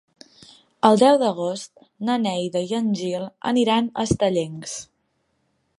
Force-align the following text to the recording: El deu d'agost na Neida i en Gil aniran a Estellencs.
El 0.87 0.97
deu 1.01 1.19
d'agost 1.23 1.83
na 2.09 2.15
Neida 2.23 2.65
i 2.71 2.75
en 2.81 2.91
Gil 3.01 3.29
aniran 3.53 3.91
a 4.05 4.09
Estellencs. 4.11 4.79